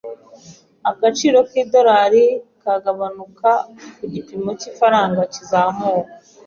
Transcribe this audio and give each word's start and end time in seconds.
Agaciro 0.91 1.37
k'idolari 1.49 2.25
kagabanuka 2.61 3.49
uko 3.71 4.01
igipimo 4.05 4.49
cy'ifaranga 4.59 5.21
kizamuka. 5.33 6.11